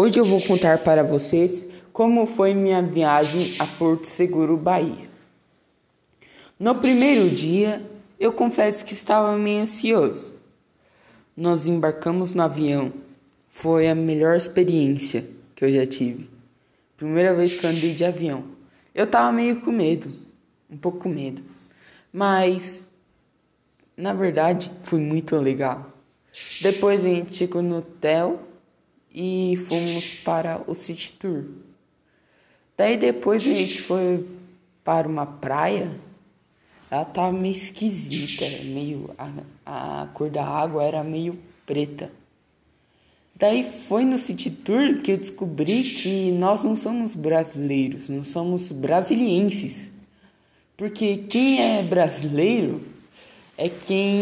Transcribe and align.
Hoje 0.00 0.20
eu 0.20 0.24
vou 0.24 0.40
contar 0.40 0.78
para 0.78 1.02
vocês 1.02 1.66
como 1.92 2.24
foi 2.24 2.54
minha 2.54 2.80
viagem 2.80 3.56
a 3.58 3.66
Porto 3.66 4.06
Seguro, 4.06 4.56
Bahia. 4.56 5.10
No 6.56 6.76
primeiro 6.76 7.28
dia, 7.28 7.82
eu 8.16 8.32
confesso 8.32 8.84
que 8.84 8.94
estava 8.94 9.36
meio 9.36 9.62
ansioso. 9.62 10.32
Nós 11.36 11.66
embarcamos 11.66 12.32
no 12.32 12.42
avião. 12.42 12.92
Foi 13.48 13.88
a 13.88 13.94
melhor 13.96 14.36
experiência 14.36 15.28
que 15.56 15.64
eu 15.64 15.74
já 15.74 15.84
tive. 15.84 16.30
Primeira 16.96 17.34
vez 17.34 17.58
que 17.58 17.66
andei 17.66 17.92
de 17.92 18.04
avião. 18.04 18.44
Eu 18.94 19.04
tava 19.04 19.32
meio 19.32 19.60
com 19.62 19.72
medo, 19.72 20.12
um 20.70 20.76
pouco 20.76 20.98
com 21.00 21.08
medo. 21.08 21.42
Mas 22.12 22.84
na 23.96 24.14
verdade 24.14 24.70
foi 24.80 25.00
muito 25.00 25.34
legal. 25.38 25.92
Depois 26.62 27.04
a 27.04 27.08
gente 27.08 27.34
chegou 27.34 27.62
no 27.62 27.78
hotel 27.78 28.44
e 29.20 29.56
fomos 29.56 30.14
para 30.14 30.62
o 30.68 30.74
City 30.76 31.12
Tour. 31.12 31.42
Daí 32.76 32.96
depois 32.96 33.42
a 33.42 33.52
gente 33.52 33.82
foi 33.82 34.24
para 34.84 35.08
uma 35.08 35.26
praia. 35.26 35.90
Ela 36.88 37.04
tava 37.04 37.32
meio 37.32 37.52
esquisita, 37.52 38.44
meio 38.64 39.10
a, 39.66 40.02
a 40.02 40.06
cor 40.14 40.30
da 40.30 40.46
água 40.46 40.84
era 40.84 41.02
meio 41.02 41.36
preta. 41.66 42.12
Daí 43.34 43.64
foi 43.64 44.04
no 44.04 44.18
City 44.18 44.50
Tour 44.50 45.02
que 45.02 45.10
eu 45.10 45.16
descobri 45.16 45.82
que 45.82 46.30
nós 46.30 46.62
não 46.62 46.76
somos 46.76 47.16
brasileiros, 47.16 48.08
não 48.08 48.22
somos 48.22 48.70
brasilienses. 48.70 49.90
Porque 50.76 51.24
quem 51.28 51.60
é 51.60 51.82
brasileiro 51.82 52.82
é 53.56 53.68
quem 53.68 54.16